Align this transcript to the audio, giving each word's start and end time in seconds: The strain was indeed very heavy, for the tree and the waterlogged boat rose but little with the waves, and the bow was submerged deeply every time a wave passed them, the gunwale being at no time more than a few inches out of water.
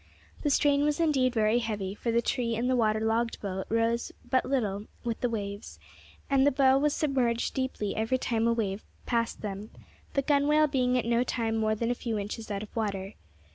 The 0.41 0.49
strain 0.49 0.83
was 0.83 0.99
indeed 0.99 1.31
very 1.31 1.59
heavy, 1.59 1.93
for 1.93 2.09
the 2.11 2.23
tree 2.23 2.55
and 2.55 2.67
the 2.67 2.75
waterlogged 2.75 3.39
boat 3.39 3.67
rose 3.69 4.11
but 4.27 4.45
little 4.47 4.87
with 5.03 5.21
the 5.21 5.29
waves, 5.29 5.77
and 6.27 6.43
the 6.43 6.49
bow 6.51 6.79
was 6.79 6.95
submerged 6.95 7.53
deeply 7.53 7.95
every 7.95 8.17
time 8.17 8.47
a 8.47 8.53
wave 8.53 8.83
passed 9.05 9.43
them, 9.43 9.69
the 10.15 10.23
gunwale 10.23 10.65
being 10.65 10.97
at 10.97 11.05
no 11.05 11.23
time 11.23 11.55
more 11.55 11.75
than 11.75 11.91
a 11.91 11.93
few 11.93 12.17
inches 12.17 12.49
out 12.49 12.63
of 12.63 12.75
water. 12.75 13.13